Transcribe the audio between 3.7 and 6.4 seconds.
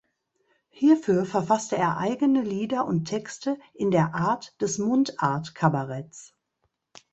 in der Art des Mundart-Kabaretts.